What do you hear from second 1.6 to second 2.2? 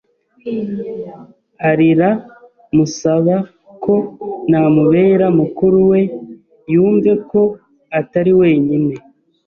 arira